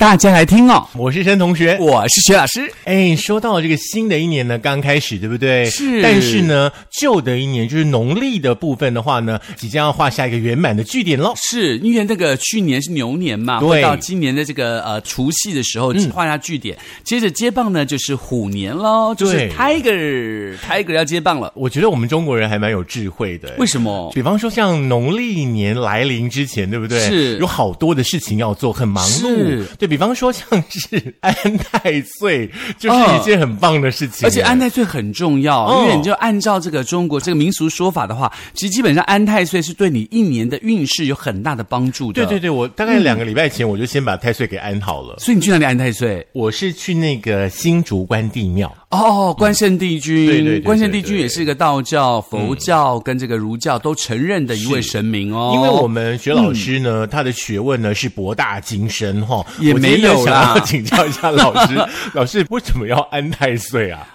[0.00, 1.76] 大家来听哦，我是申同学。
[1.78, 2.72] 我是薛老师。
[2.84, 5.66] 哎，说到这个新的一年呢，刚开始，对不对？
[5.66, 11.34] 是但是呢，旧的一年就是农历的部分的话呢，即将要画下一个圆满的句点喽。
[11.36, 16.74] 是因为那个去年是牛年嘛，对会到今年的这个呃除夕的时候画下句点，
[17.04, 21.52] 接着接棒呢就是虎年喽，就是 Tiger Tiger 要接棒了。
[21.54, 23.54] 我觉得我们中国人还蛮有智慧的。
[23.58, 24.10] 为什么？
[24.14, 26.98] 比方说，像农历年来临之前，对不对？
[27.00, 29.66] 是有好多的事情要做，很忙碌。
[29.78, 34.24] 对比方说，像是安太岁，就是一件很棒的事情。
[34.24, 42.24] 而且安太岁很重要，哦因为你就按照这个中国这个民俗说法的话，其实基本上安太岁是对你一年的运势有很大的帮助的。
[42.24, 45.16] 对对对，我大概两个礼拜前我就先把太岁给安好了。
[45.18, 46.24] 所以你去哪里安太岁？
[46.32, 48.72] 我是去那个新竹关帝庙。
[48.90, 55.52] 哦，关圣帝君，对对对对关圣帝君也是一个道教、佛教跟这个儒教都承认的一位神明哦。
[55.54, 61.74] 因为我们学老师呢，他的学问呢是博大精深哈，也没有啦请教一下老师，
[62.14, 64.06] 老师为什么要安太岁啊？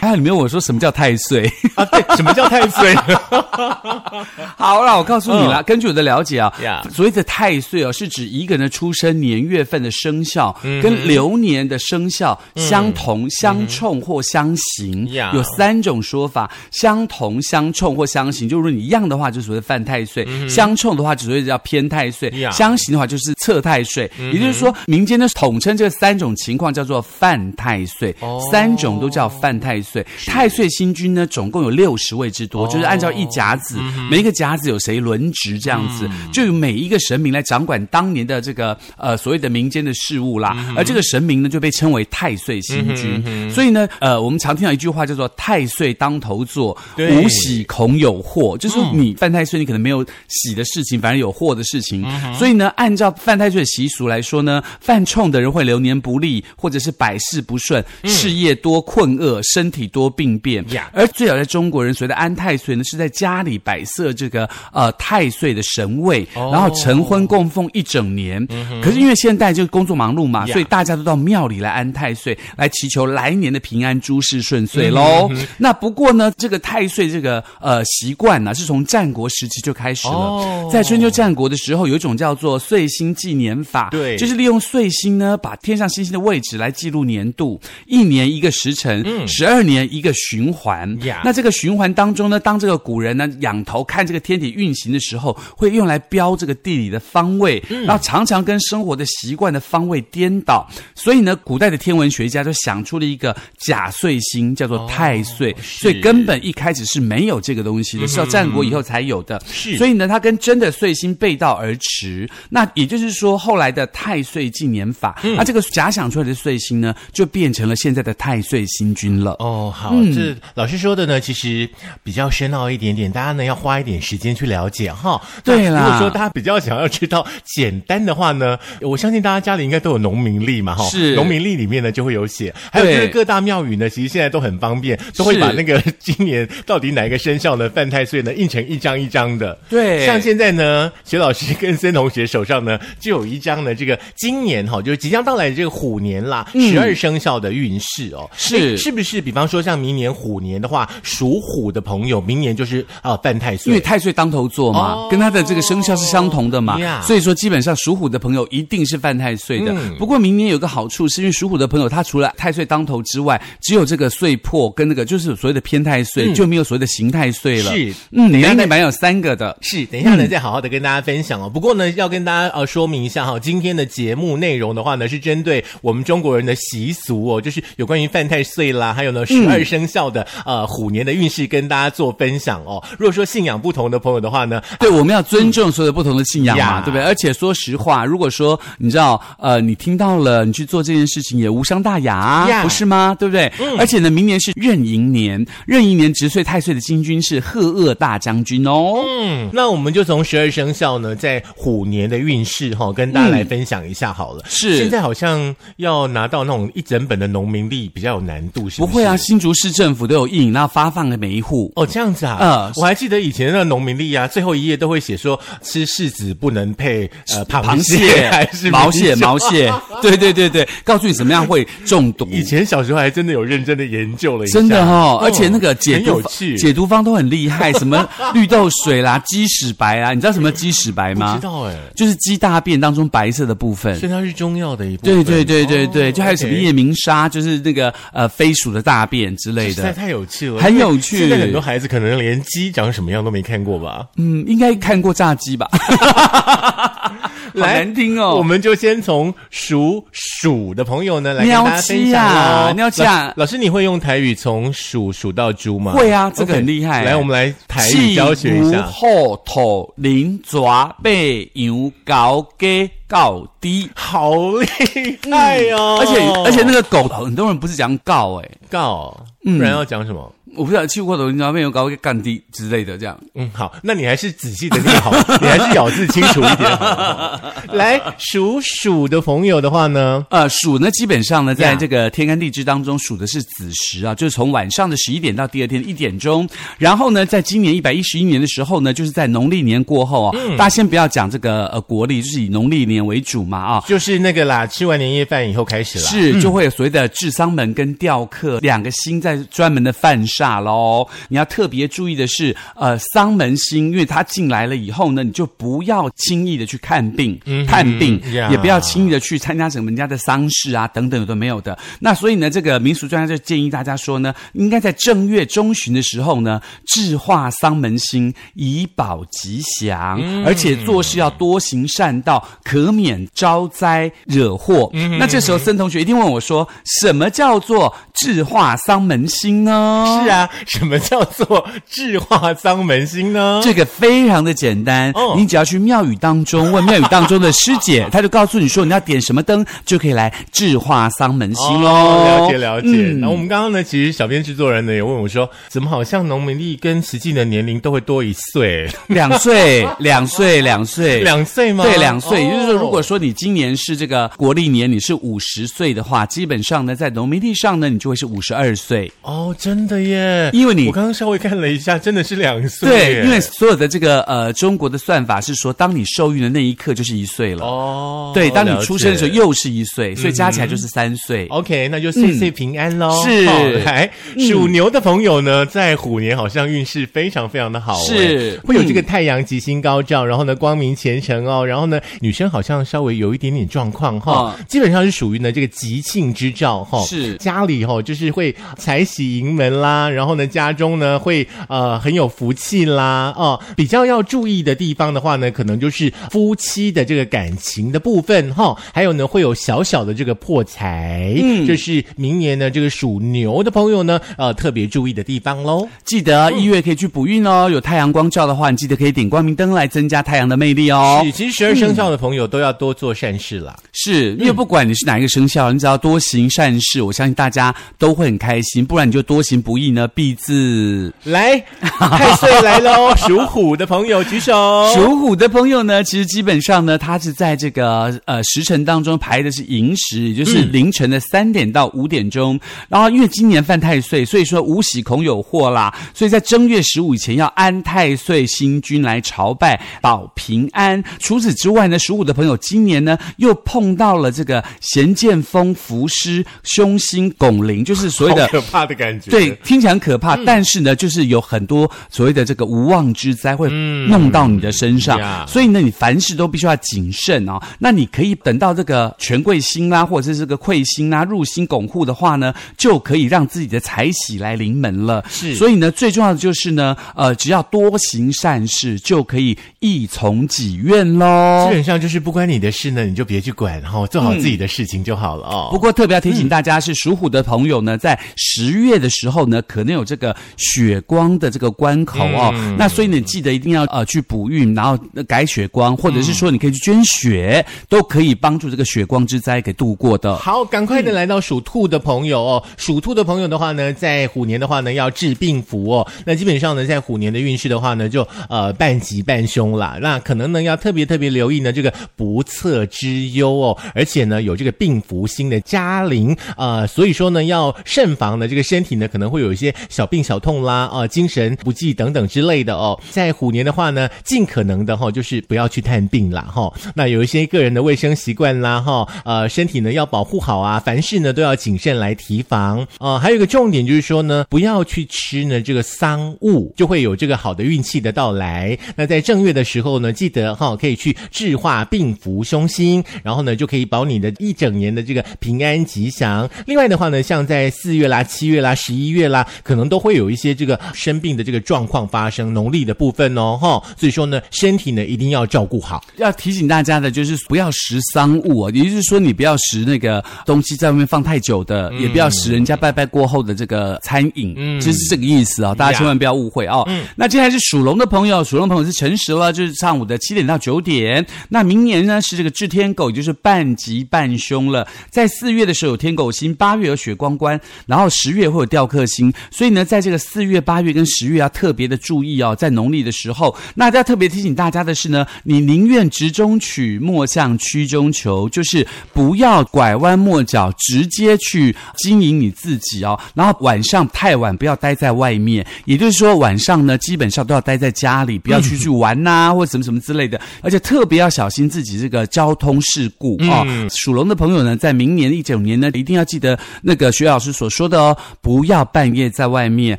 [0.00, 1.50] 还 有里面我说什么叫太岁？
[1.74, 2.94] 啊，对，什么叫太岁？
[4.56, 6.52] 好了，我告诉你啦，根据我的了解啊
[6.90, 15.30] 所谓的太岁哦，是指一个人的出生年月份的生肖嗯跟流年的生肖相同、相冲或相刑，呀。
[15.34, 18.48] 有三种说法：相同、相冲或相刑。
[18.48, 24.10] 就如果你一样的话，就所谓犯太岁；相冲的话，就所谓叫偏太岁相刑的话，就是侧太岁。
[24.32, 28.17] 也就是说，民间的统称这三种情况叫做犯太岁，哦
[28.50, 30.04] 三种都叫犯太岁。
[30.26, 40.54] 太岁星君呢，总共有六十位之多，就是按照一甲子，嗯每一个甲子有谁轮值这样子，就有每一个神明来掌管当年的这个呃所谓的民间的事物啦。
[40.56, 43.50] 嗯而这个神明呢，就被称为太岁星君。
[43.50, 52.06] 所以呢，呃，我们常听到一句话叫做“太岁当头坐，无喜恐有祸”，就是你犯太岁，你可能没有喜的事情，反而有祸的事情。
[52.34, 60.68] 所以呢，按照犯太岁的习俗来说呢，犯冲的人会流年不利，或者是百事不顺，事业多困厄，身体多病变。
[60.70, 60.90] 呀。
[60.92, 66.50] 而最早在中国人所谓的安太岁呢，是在家里摆设这个呃太岁的神位，哦。
[66.52, 68.44] 然后晨昏供奉一整年。
[68.82, 75.30] 可是因为现在就工作忙碌嘛，所以大家都到庙里来安太岁，来祈求来年的平安、诸事顺遂喽。
[75.56, 80.14] 那不过呢，这个太岁这个呃习惯呢，是从战国时期就开始了。
[80.14, 80.70] 哦。
[80.72, 84.16] 在春秋战国的时候，有一种叫做岁星纪年法，对。
[84.16, 90.96] 就是利用岁星呢，把天上星星的位置来记录年度，一年一个时辰，十二年一个循环。
[91.24, 100.68] 那这个循环当中呢，当这个古人呢仰头看这个天体运行的时候，会用来标这个地理的方位，然后常常跟生活的习惯的方位颠倒。
[100.94, 105.54] 所以呢，古代的天文学家就想出了一个假岁星，叫做太岁。
[105.62, 109.42] 所以根本一开始是没有这个东西的，是到战国以后才有的。
[109.46, 112.28] 是所以呢，它跟真的岁星背道而驰。
[112.50, 119.36] 那也就是说，后来的太岁纪年法，那这个假想出来的岁星呢，就变成了现在的太岁星君了。
[119.38, 121.68] 哦，好，这老师说的呢，其实
[122.02, 125.20] 比较深奥一点点，大家呢要花一点时间去了解哈。
[125.44, 130.84] 对啦如果说大家比较想要知道简单的话呢，我相信大家家里应该都有农民历嘛哈。
[130.88, 139.56] 是农民历里面呢就会有写，还有就是各大庙宇呢，其实现在都很方便，都会把那个 今年到底哪一个生肖呢犯太岁呢印成一张一张的。
[139.68, 149.20] 对像现在呢，薛老师跟森同学手上呢就有一张呢，这个今年哈，就是即将到来的这个虎年啦，十二生肖的运势哦，是是不是？
[149.20, 159.72] 比方说像明年虎年的话，属虎的朋友，明年就是啊犯太岁，因为太岁当头坐嘛，哦跟他的这个生肖是相同的嘛呀所以说基本上属虎的朋友一定是犯太岁的。
[159.72, 167.72] 嗯不过明年有个好处，是因为属虎的朋友他除了太岁当头之外，只有这个岁破跟那个就是所谓的偏太岁，就没有所谓的刑太岁了。
[167.72, 169.56] 是嗯，等一下再明年版有三个的。
[169.60, 171.48] 是，等一下呢，再好好的跟大家分享哦。
[171.48, 182.82] 不过呢，要跟大家呃说明一下哈，今天的节目内容的话呢，是针对我们中国人的习俗哦，就是有关于犯太岁啦，还有呢十二生肖的、呃虎年的运势，跟大家做分享哦。
[182.98, 187.02] 如果说信仰不同的朋友的话呢，对，我们要尊重所有不同的信仰嘛， 呀对不对？
[187.02, 193.16] 而且说实话，如果说你知道，呃，你听到了，你去做这件事情也无伤大雅，呀不是吗？
[193.18, 193.50] 对不对？
[193.78, 199.02] 而且呢，明年是壬寅年，壬寅年值岁太岁的金君是赫恶大将军哦。
[199.06, 204.44] 嗯，那我们就从十二生肖呢，在虎年的运势哈、跟大家来分享一下好了。
[204.48, 211.70] 是现在好像要拿到那种一整本的农民历历比较有难度，是是不会啊，新竹市政府都有印，然后发放给每一户。
[211.76, 219.72] 哦，这样子啊，呃我还记得以前那个农民历啊，最后一页都会写说吃柿子不能配呃螃螃蟹 还是毛蟹、毛蟹，
[220.02, 222.26] 对对对对，告诉你怎么样会中毒。
[222.32, 231.46] 以前小时候还真的有认真的研究了一下，真的哦，嗯而且那个解很毒有趣，解毒方都很厉害，什么绿豆水啦、 鸡屎白啊，你知道什么鸡屎白吗知？
[231.46, 233.94] 道哎，就是鸡大便当中白色的部分。
[233.98, 235.14] 所以它是中药的一部分。
[235.14, 239.74] 对对对对对，哦就还有什么夜明砂，就是那个呃飞鼠的大便之类的。
[239.74, 244.06] 实在太有趣了，很有趣现在很多孩子可能连鸡长什么样都没看过吧？
[244.16, 245.68] 嗯，应该看过炸鸡吧？
[247.54, 248.34] 好难听哦。
[248.36, 252.74] 我们就先从属鼠的朋友呢来跟喵大家分享啊喽。
[252.74, 255.92] 喵鸡啊老老师，你会用台语从鼠数到猪吗？
[255.92, 258.82] 会啊这个很厉害来，我们来台语教学一下。
[258.82, 263.88] 后头零爪背羊高给高低。
[263.94, 265.98] 好厉害哦！
[266.00, 270.32] 而且而且那个狗，很多人不是讲告哎、告，嗯不然要讲什么？
[270.56, 273.18] 我不知道去过头零爪背羊高鸡干低之类的这样。
[273.34, 275.10] 嗯，好，那你还是仔细的念好，
[275.40, 276.78] 你还是咬字清楚一点。
[277.72, 286.48] 来，属鼠的朋友的话呢，呃，鼠呢，基本上呢，在这个天干地支当中，属的是子时啊，就是从晚上的十一点到第二天的一点钟。
[286.78, 293.84] 然后呢，在今年一百一十一年的时候呢，就是在农历年过后啊，大家先不要讲这个呃国历，就是以农历年为主嘛啊。
[293.86, 296.04] 就是那个啦，吃完年夜饭以后开始了。
[296.06, 301.06] 是，就会有所谓的治丧门跟吊客两个星在专门的犯煞喽。
[301.28, 311.78] 你要特别注意的是，呃，丧门星，因为它进来了以后呢，你就不要轻易的去看病、探病，呀也不要轻易的去参加什么人家的丧事啊，等等有的没有的。
[312.00, 324.90] 那所以呢，这个民俗专家就建议大家说呢，应该在正月中旬的时候呢，制化丧门星，以保吉祥，而且做事要多行善道，可免招灾惹祸。
[325.18, 326.66] 那这时候森同学一定问我说，
[327.00, 330.22] 什么叫做制化丧门星呢？
[330.24, 330.27] 是。
[330.28, 333.60] 啊，什么叫做智化丧门星呢？
[333.62, 342.88] 这个非常的简单，哦你只要去庙宇当中问庙宇当中的师姐， 她就告诉你说你要点什么灯，就可以来智化丧门星喽、哦了解了解。
[342.88, 348.88] 嗯然后我们刚刚呢，其实小编制作人呢也问我说，怎么好像农民历跟实际的年龄都会多一岁？
[349.08, 351.84] 两岁，两岁，两岁，两岁吗？
[351.84, 359.10] 对，两岁，也就是说，哦如果说你今年是这个国历年，你是五十岁的话，基本上呢，在农民历上呢，你就会是五十二岁。
[359.22, 360.17] 哦，真的耶！
[360.52, 367.64] 因为你我刚刚稍微看了一下，真的是两岁对。，因为所有的这个呃中国的算法是说，当你受孕的那一刻就是一岁了。
[367.64, 371.46] 哦，对，当你出生的时候又是一岁，所以加起来就是三岁。
[371.48, 373.22] OK，那就岁岁平安喽。
[373.24, 373.46] 是。
[373.46, 374.10] 哦来
[374.48, 378.56] 属牛的朋友呢，在虎年好像运势非常非常的好，是。
[378.56, 387.34] 哎会有这个太阳吉星高照，然后呢光明前程哦，然后呢女生好像稍微有一点点状况哈，嗯基本上是属于呢这个吉庆之兆哈，是。
[387.36, 405.88] 家里哈就是会财喜迎门啦，然后呢家中呢会呃很有福气啦哦，比较要注意的地方的话呢，可能就是夫妻的这个感情的部分哈，还有呢会有小小的这个破财，嗯，这是明年呢这个属牛的朋友呢呃特别注意的地方喽。
[406.04, 411.22] 记得一月可以去补运哦，有太阳光照的话，你记得可以点光明灯来增加太阳的魅力哦。
[411.24, 413.76] 是，其实十二生肖的朋友都要多做善事啦。
[413.92, 418.84] 是因为不管你是哪一个生肖，你只要多行善事，我相信大家都会很开心。
[418.84, 421.12] 不然你就多行不义呢，必字。
[421.24, 423.12] 来，太岁来喽！
[423.26, 424.88] 属虎的朋友举手。
[424.94, 432.60] 属虎的朋友呢，其实基本上呢，他是在这个呃时辰当中排的是寅时，也就是凌晨的三点到五点钟。
[432.88, 435.92] 然后因为今年犯太岁，所以说无喜恐有祸啦。
[436.14, 441.02] 所以在正月十五以前要安太岁星君来朝拜，保平安。
[441.18, 449.30] 除此之外呢，属虎的朋友今年呢又碰到了这个咸剑锋伏尸凶星拱灵，就是所谓的可怕的感觉。
[449.30, 457.60] 对，听起来很可怕，但是呢，就是有很多所谓的这个无妄之灾会弄到你的身上，呀所以呢，你凡事都必须要谨慎哦。
[457.78, 465.24] 那你可以等到这个权贵星啦，或者是这个贵星啦入星拱护的话呢，就可以让自己的财喜来临门了。
[465.28, 471.74] 是所以呢，最重要的就是呢，呃，只要多行善事，就可以一从己愿喽基。
[471.74, 475.68] 本上就是不关你的事呢，你就别去管，然后做好自己的事情就好了哦。
[475.70, 482.52] 不过特别要提醒大家，是属虎的朋友呢，在十月的时候呢，可可能有这个血光的这个关口哦。
[482.76, 490.36] 那所以你记得一定要呃去补运，然后呃改血光，或者是说你可以去捐血，都可以帮助这个血光之灾给度过的。
[490.38, 496.06] 好，赶快的来到属兔的朋友哦，属兔的朋友的话呢，在虎年的话呢，要治病符哦。
[496.24, 499.98] 那基本上呢，在虎年的运势的话呢，就呃半吉半凶啦。
[500.00, 512.98] 那可能呢，要特别特别留意呢这个不测之忧哦，而且呢有这个病符星的加临啊、所以说呢要慎防呢这个身体呢可能会有一些小病小痛啦啊、精神不济等等之类的哦。
[513.10, 528.76] 在虎年的话呢，尽可能的哈、就是不要去探病啦哈、那有一些个人的卫生习惯啦哈、呃身体呢要保护好啊，凡事呢都要谨慎来提防啊、还有一个重点就是说呢，不要去吃呢这个桑物，就会有这个好的运气的到来。
[528.96, 536.48] 那在正月的时候呢，记得哈、可以去治化病符凶星，然后呢就可以保你的一整年的这个平安吉祥。
[536.66, 546.04] 另外的话呢，像在四月啦、七月啦、十一月啦，可能都会有一些这个生病的这个状况发生，农历的部分哦哈、所以说呢，身体呢一定要照顾好。
[546.16, 556.88] 要提醒大家的就是不要食丧物哦，也就是说你不要食那个东西在外面放太久的，也不要食人家拜拜过后的这个餐饮，嗯其实是这个意思哦，大家千万不要误会哦。
[557.16, 561.24] 那接下来是属龙的朋友，属龙朋友是辰时了，就是上午的七点到九点。
[561.48, 564.86] 那明年呢是这个治天狗，也就是半吉半凶了。
[565.10, 583.18] 在四月的时候有天狗星，八月有血光关，然后十月会有雕刻星，所以呢，在这个四月、八月跟十月要特别的注意哦，在农历的时候，那要特别提醒大家的是呢，你宁愿直中取，莫向曲中求，就是不要拐弯抹角，直接去经营你自己哦。
[583.34, 593.66] 然后晚上太晚不要待在外面，也就是说晚上呢，基本上都要待在家里，不要出去玩呐、或者什么什么之类的，而且特别要小心自己这个交通事故哦。
[593.90, 599.98] 属龙的朋友呢，在明年一整年呢，一定要记得那个徐老师所说的哦，不要半夜在外面，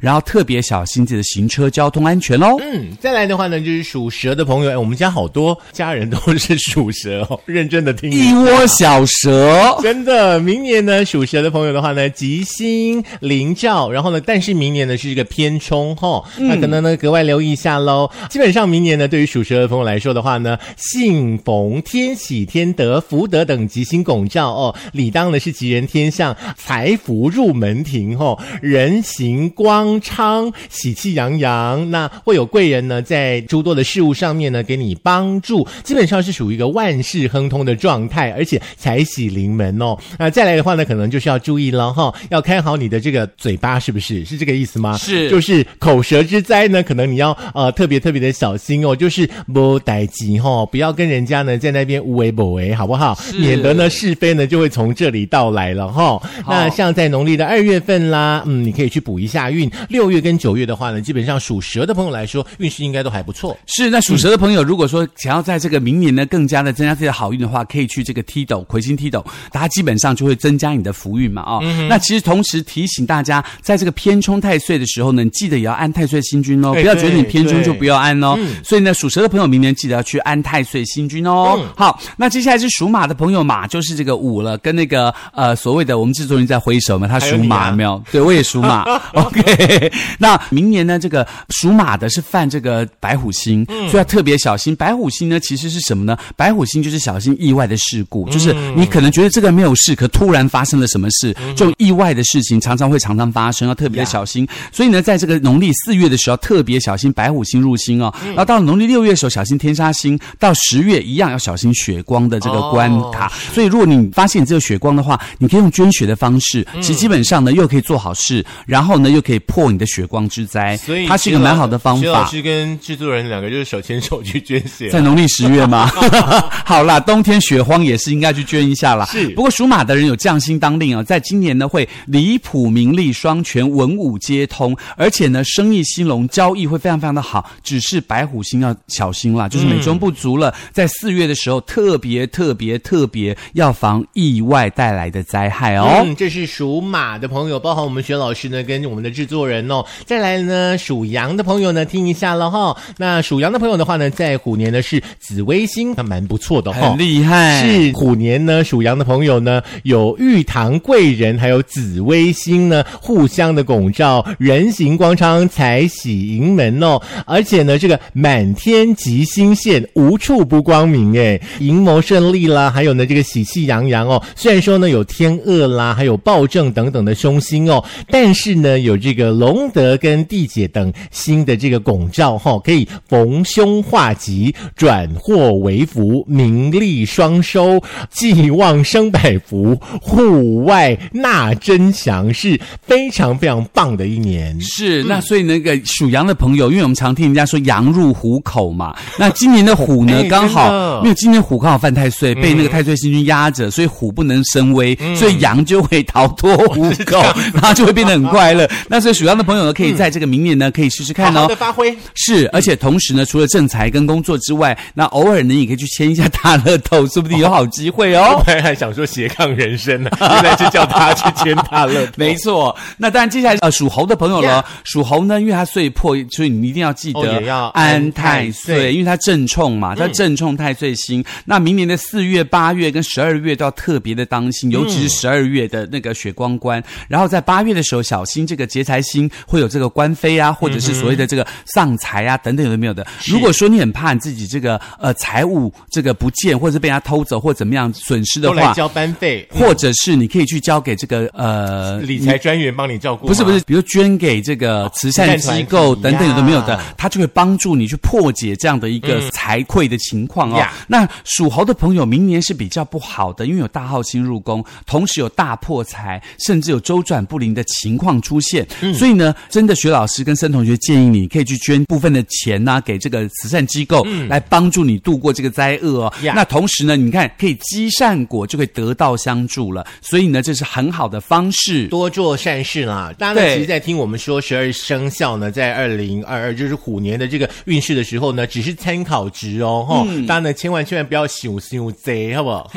[0.00, 2.56] 然后特别小心自己的行车交通安全喽。
[2.60, 9.76] 嗯，再来的话呢，就是属蛇的朋友，哎，我们家好多家人都是属蛇哦，认真的听一窝小蛇。
[9.82, 18.10] 真的，明年呢，属蛇的朋友的话呢，吉星临照，然后呢，但是明年呢是一个偏冲吼，那可能呢格外留意一下喽。
[18.28, 31.88] 基本上明年呢，对于属蛇的朋友来说的话呢，幸逢天喜天德、福德等吉星拱照哦，理当呢是吉人天相，财福入门庭哦，人行光昌，喜气洋洋。
[31.92, 39.44] 那会有贵人呢在诸多的事物上面呢给你帮助，基本上是属于一个万事亨通的状态，而且财喜临。
[39.54, 39.96] 门哦。
[40.18, 44.24] 那再来的话呢，可能就是要注意了哈，要看好你的这个嘴巴，是不是？
[44.24, 44.96] 是这个意思吗？
[44.96, 53.16] 是就是口舌之灾呢，可能你要呃特别特别的小心哦，就是不待急哈，不要跟人家呢在那边无为不为，好不好？
[53.38, 56.20] 免得呢是非呢就会从这里到来了哈。
[56.48, 59.68] 那像在农历的二月份啦，嗯，你可以去补一下运。
[59.88, 63.58] 六月跟九月的话呢，基本上属蛇的朋友来说，运势应该都还不错。
[63.66, 71.86] 是，那属蛇的朋友，如果说想要在这个明年呢更加的增加自己的好运的话，可以去这个踢斗魁星踢斗，它基本上就会增加你的福运嘛啊、哦。
[71.88, 78.34] 那其实同时提醒大家，在这个偏冲太岁的时候呢，你记得也要安太岁星君哦，哎不要觉得你偏冲就不要安哦。
[78.38, 81.58] 嗯所以呢，属蛇的朋友明年记得要去安太岁星君哦。
[81.58, 88.02] 嗯好，那接下来是属马的朋友，马就是这个五了，跟那个呃所谓的我们制作人在挥手嘛，他属马有没有？
[88.12, 88.83] 对，我也属马。
[89.14, 94.74] OK，那明年呢，这个属马的是犯这个白虎星，所以要特别小心。
[94.76, 96.16] 白虎星呢，其实是什么呢？
[96.36, 104.46] 白虎星就是小心意外的事故，就是你可能觉得这个没有事，可突然发生了什么事，这种意外的事情常常会常常发生，要特别的小心。
[104.72, 108.12] 所以呢，在这个农历四月的时候，特别小心白虎星入星哦。
[108.26, 113.32] 然后到了农历六月的时候，小心天杀星；到十月一样要小心血光的这个关卡。
[113.52, 120.76] 所以，如果你发现你这个血光的话，你可以用捐血的方式，其实基本上呢又可以做好事，然后呢又可以破你的血光之灾。
[120.78, 122.02] 所以它是一个蛮好的方法。
[122.02, 124.88] 徐老师跟制作人两个就是手牵手去捐血。
[124.88, 125.86] 在农历十月吗？
[126.66, 129.04] 好啦，冬天血荒也是应该去捐一下啦。
[129.06, 137.48] 是不过属马的人有将心当令啊，在今年呢会离谱名利双全，文武皆通，而且呢生意兴隆，交易会非常非常的好。
[137.62, 140.52] 只是白虎星要小心啦，就是美中不足了。
[140.72, 146.02] 在四月的时候，特别特别特别要防意外带来的灾害哦。
[146.04, 149.84] 嗯，这是属马的朋友，包含我们薛老师呢，跟我们的制作人哦。
[150.04, 152.76] 再来呢，属羊的朋友呢，听一下了哈。
[152.96, 156.90] 那属羊的朋友的话呢，在虎年呢是紫微星，还蛮不错的哈。
[156.90, 167.00] 很厉害，是虎年呢，属羊的朋友呢，有玉堂贵人，还有紫微星呢，互相的拱照，人行光昌，财喜迎门哦。
[167.26, 174.22] 而且呢，这个满天吉星现，无处不光明哎，营谋顺利啦，还有呢，这个喜气洋洋哦。
[174.36, 194.56] 虽然说呢有天厄啦，还有暴政等等的凶星哦，但是是呢有这个龙德跟地解等新的这个拱照哈，可以逢凶化吉，转祸为福，名利双收，寄望生百福，户外纳真祥，是非常非常棒的一年。
[194.60, 207.20] 是，那所以那个属羊的朋友，因为我们常听人家说羊入虎口嘛，那今年的虎呢 哎，刚好因为今年虎刚好犯太岁，被那个太岁星君压着，所以虎不能生威，所以羊就会逃脱虎口，
[207.52, 208.68] 然后就会变得很快乐。
[208.88, 211.54] 那所以属羊的朋友呢，可以在这个明年呢，可以试试看哦好好的。
[211.54, 211.96] 发挥。
[212.14, 218.34] 是，而且同时呢，除了正财跟工作之外，那偶尔呢，也可以去签一下大乐透，说不定有好机会哦。
[218.38, 222.12] 我本来还想说斜杠人生呢，原来是叫他去签大乐透。
[222.16, 231.24] 没错，那当然接下来呃属猴的朋友了属猴呢，因为它岁破，所以你一定要记哦得安安太太岁，岁因为它正冲嘛，它正冲太岁星。
[231.44, 236.82] 那明年的四月、八月跟十二月都要特别的当心，尤其是十二月的那个血光关。
[237.08, 243.06] 然后在八月的时候，小心这个劫财星会有这个官非啊，或者是所谓的这个丧财啊等等有的没有的。
[243.26, 253.26] 如果说你很怕你自己这个呃财务这个不见，或者是被人家偷走或怎么样损失的话，交班费，或者是你可以去交给这个呃理财专员帮你照顾。
[253.26, 256.80] 不是不是，比如捐给这个慈善机构等等有的没有的？
[256.96, 260.72] 他，就会帮助你去破解这样的一个财匮的情况哦呀。
[260.86, 268.66] 那属猴的朋友，明年是比较不好的，因为有大号星入宫，同时有大破财，甚至有周转不灵的情况出现。
[268.80, 276.12] 嗯所以呢，真的徐老师跟森同学建议你可以去捐部分的钱呐、给这个慈善机构，来帮助你度过这个灾厄哦。
[276.22, 279.84] 那同时呢，你看可以积善果，就可以得到相助了。
[280.00, 281.86] 所以呢，这是很好的方式。
[281.88, 283.12] 多做善事啦。
[283.18, 292.70] 大家呢，其实，在听我们说十二生肖呢，在二零二二就是虎年的这个运势的时候呢，只是参考值哦，哈、大家呢千万千万不要想想贼，好不好？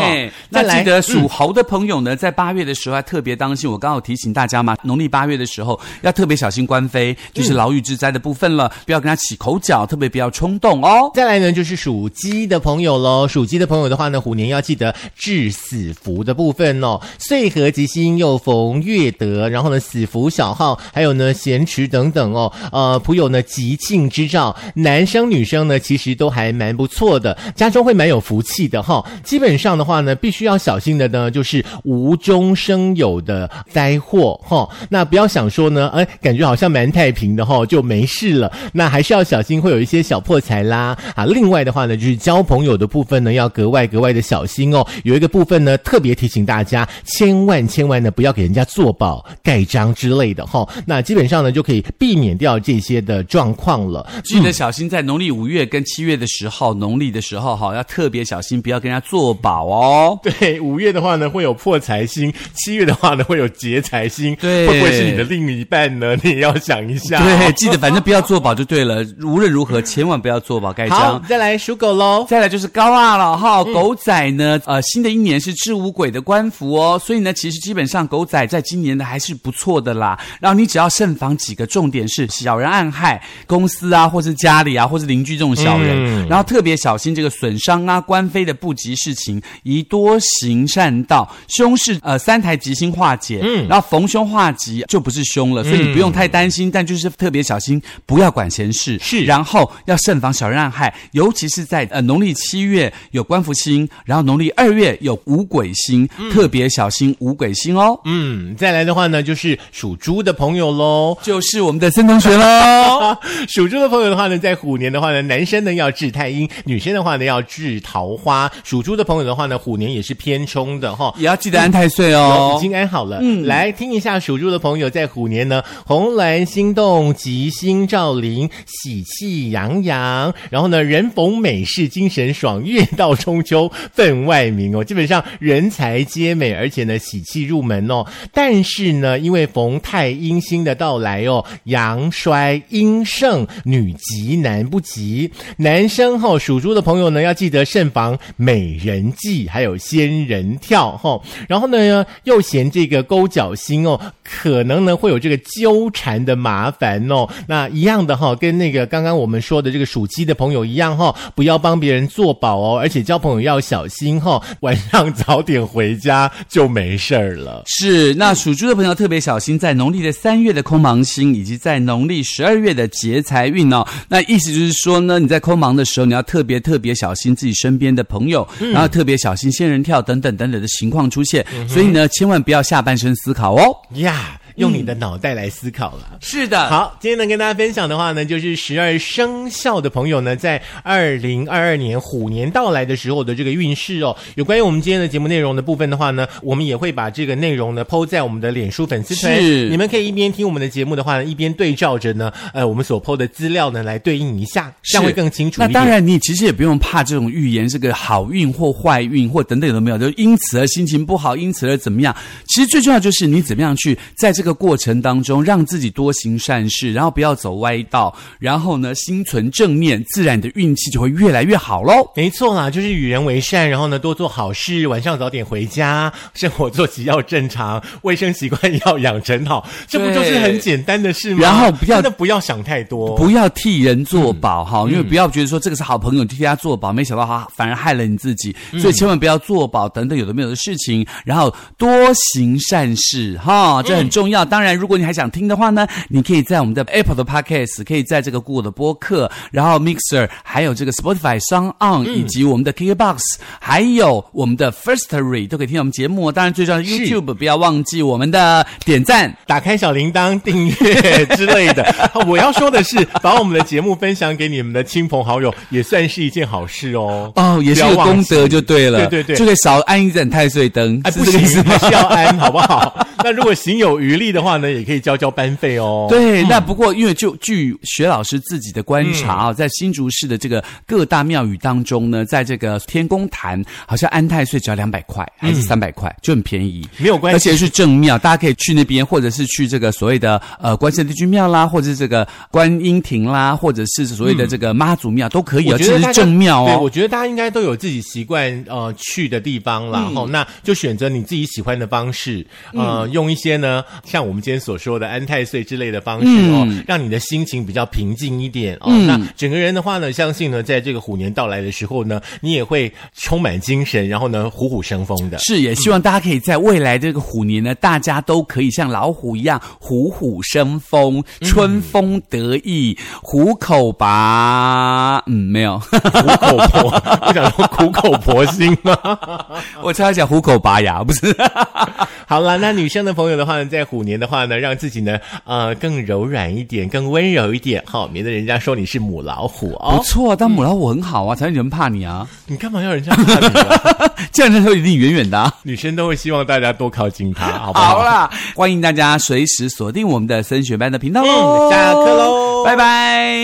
[0.50, 3.70] 那记得属猴的朋友呢，在八月的时候要特别当心。
[3.70, 11.12] 我刚好提醒大家嘛，农历八月的时候要特别小心官非，就是牢狱之灾的部分了，不要跟他起口角，特别不要冲动哦。
[11.13, 13.27] 再来呢，就是属鸡的朋友喽。
[13.27, 17.00] 属鸡的朋友的话呢，虎年要记得治死符的部分哦。
[17.19, 22.51] 岁合吉星又逢月德，然后呢，死符小号，还有呢咸池等等哦。
[22.72, 38.52] 呃，普有呢吉庆之兆，男生女生呢其实都还蛮不错的，家中会蛮有福气的哈、基本上的话呢，必须要小心的呢，就是无中生有的灾祸哈、那不要想说呢，哎，感觉好像蛮太平的哈、就没事了。
[38.72, 41.26] 那还是要小心，会有一些小破财啦啊。
[41.26, 44.86] 另外的话呢，就是交朋友的部分呢，要格外格外的小心哦。
[45.04, 54.08] 有一个部分呢，特别提醒大家，千万千万呢，不要给人家做保、盖章之类的哈、那基本上呢，就可以避免掉这些的状况了。
[54.24, 60.20] 记得小心，在农历五月跟七月的时候，农历的时候哈，要特别小心，不要跟人家做保哦。
[60.24, 66.15] 对，五月的话呢会有破财星，七月的话呢会有劫财星，对会不会是你的另一半呢？
[66.24, 69.05] 你也要想一下、 对，记得反正不要做保就对了。
[69.24, 71.24] 无论如何，千万不要做保盖好章，。
[71.27, 72.25] 再来属狗喽。
[72.29, 80.20] 再来就是高二了哈，狗仔呢，呃，新的一年是治五鬼的官服哦，所以呢，其实基本上狗仔在今年的还是不错的啦。
[80.39, 91.29] 然后你只要慎防几个重点是小人暗害公司啊，或是家里啊，或是邻居这种小人，然后特别小心这个损伤啊、官非的不吉事情，宜多行善道。
[91.48, 108.00] 凶是呃三台吉星化解，嗯，然后逢凶化吉就不是凶了，所以你不用太担心，但就是特别小心，不要管闲事，是然后要慎防小人暗害，尤其是在呃农历七月有官福星，然后农历二月有五鬼星，特别小心五鬼星哦。
[108.05, 111.18] 嗯，再来的话呢，就是属猪的朋友喽。
[111.22, 113.18] 就是我们的孙同学喽。
[113.50, 118.51] 属猪的朋友的话呢，在虎年的话呢，男生呢要治太阴，女生的话呢要治桃花。
[118.64, 121.14] 属猪的朋友的话呢，虎年也是偏冲的哈。
[121.18, 122.62] 也要记得安太岁有哦已。
[122.62, 123.20] 经安好了。
[123.22, 130.34] 嗯，来听一下属猪的朋友在虎年呢，红鸾心动，吉星照临，喜气洋洋。
[130.50, 134.84] 然后呢，人逢美事精神爽，月到中秋分外明哦。
[134.84, 138.06] 基本上人才皆美，而且呢喜气入门哦。
[138.34, 145.32] 但是呢，因为逢太阴星的到来哦，阳衰阴盛，女吉男不吉。
[145.58, 157.27] 男生哈、属猪的朋友呢，要记得慎防美人计，还有仙人跳哈、然后呢，又嫌这个勾脚星哦，可能呢会有这个纠缠的麻烦哦。
[157.48, 167.63] 那一样的哈、跟那个刚刚我们说的这个属鸡的朋友一样哈、不要帮别人做保哦，而且交朋友要小心哈、晚上早点回家就没事儿了。
[167.66, 173.85] 是，那属猪的朋友特别小心，在农历的三月的空忙星，以及在农历十二月的劫财运哦。
[174.07, 181.46] 那意思就是说呢，你在空忙的时候，你要特别特别小心自己身边的朋友，然后特别小心仙人跳等等等等的情况出现。
[181.68, 183.75] 所以呢，千万不要下半身思考哦。
[183.96, 184.40] 呀。
[184.57, 186.17] 用你的脑袋来思考了。
[186.22, 194.15] 是的，好，今天能跟大家分享的话呢，就是十二生肖的朋友呢，在二零二二年虎年到来的时候的这个运势哦。
[194.35, 205.61] 有关于我们今天的节目内容的部分的话呢，我们也会把这个内容呢抛在我们的脸书粉丝团，是你们可以一边听我们的节目的话呢，一边对照着呢，呃，我们所抛的资料呢来对应一下，这样会更清楚。
[205.61, 212.15] 那当然，你其实也不用怕这种预言这个好运或坏运或等等都没有，就因此而心情不好，因此而怎么样。
[212.48, 222.10] 其实最重要就是你怎么样去在这个过程当中让自己多行善事，然后不要走歪道，然后呢心存正念，自然你的运气就会越来越好喽。
[222.16, 231.42] 没错啦，就是与人为善，然后呢多做好事，晚上早点回家，生活作息要正常，卫生习惯要养成好，这不就是很简单的事吗？
[231.42, 244.37] 然后不要真的不要想太多，不要替人做保哈、因为不要觉得说这个是好朋友替他做保，没想到他反而害了你自己，所以千万不要做保等等有的没有的事情，然后多行善事哈，这很重要。
[244.46, 253.20] 当然，如果你还想听的话呢，你可以在我们的 Apple 的 Podcast，可以在这个 Google 的播客，然后 Mixer，还有这个 Spotify、s o n On，、以及我们的 KKBox，
[253.60, 256.32] 还有我们的 Firstory 都可以听我们节目哦。
[256.32, 259.36] 当然，最重要的 YouTube 不要忘记我们的点赞。
[259.46, 261.86] 打开小铃铛、订阅之类的。
[262.28, 267.32] 我要说的是，把我们的节目分享给你们的亲朋好友，也算是一件好事哦。
[267.36, 273.06] 哦，也是功德就对了，对对对就可以少按一盏太岁灯，哎，不行，还是要按，好不好？
[273.24, 276.07] 那如果行有余力的话呢，也可以交交班费哦。
[276.09, 287.35] 对，那不过因为就据薛老师自己的观察啊，在新竹市的这个各大庙宇当中呢，在这个天宫坛，好像安太岁只要两百块还是三百块，就很便宜，没有关系。
[287.35, 296.90] 而且是正庙，大家可以去那边，或者是去这个所谓的呃关圣帝君庙啦，或者是这个观音亭啦，或者是所谓的这个妈祖庙都可以哦，这是正庙对，我哦。
[296.90, 308.92] 觉得大家应该都有自己习惯呃去的地方啦，然后、那就选择你自己喜欢的方式，呃，用一些呢像我们今天所说的安太岁之类的方式哦，让你的心情比较平静一点哦。
[309.06, 315.38] 那整个人的话呢，相信呢，在这个虎年到来的时候呢，你也会充满精神，然后呢虎虎生风的。
[315.40, 325.22] 是，也希望大家可以在未来这个虎年呢，大家都可以像老虎一样虎虎生风、春风得意、虎口拔。
[325.27, 328.98] 嗯，没有，虎口婆，我想说虎口婆心吗？
[329.82, 331.36] 我差点讲虎口拔牙，不是。
[332.27, 340.01] 好了，那女生的朋友的话呢，在虎年的话呢，让自己呢呃更柔软一点，更温柔一点，好、免得人家说你是母老虎不哦。
[340.03, 342.27] 错，当母老虎很好啊，才会有人怕你啊。
[342.46, 344.12] 你干嘛要人家怕你呢？
[344.31, 345.53] 这样人会离你远远的、啊。
[345.64, 347.98] 女生都会希望大家多靠近她，好不好？
[347.98, 351.70] 好啦，欢迎大家随时锁定我们的升学班的频道嗯喽。
[351.70, 353.38] 下课喽拜拜。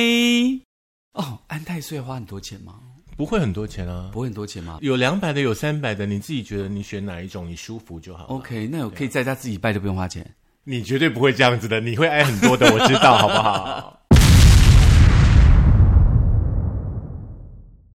[1.14, 2.74] 哦，安太岁花很多钱吗？
[3.16, 8.26] 不会很多钱啊，不会很多钱吗有两百的，有三百的，你自己觉得你选哪一种你舒服就好。
[8.26, 10.26] ？OK，那我可以在家自己拜就不用花钱。
[10.66, 14.00] 你绝对不会这样子的，你会挨很多的，我知道，好不好？